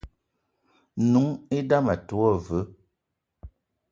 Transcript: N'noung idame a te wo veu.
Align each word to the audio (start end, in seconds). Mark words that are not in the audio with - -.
N'noung 1.01 1.33
idame 1.57 1.91
a 1.93 1.97
te 2.07 2.13
wo 2.19 2.31
veu. 2.45 2.63